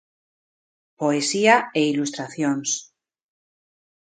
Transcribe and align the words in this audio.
Poesía 0.99 1.55
e 1.79 1.81
ilustracións. 1.91 2.69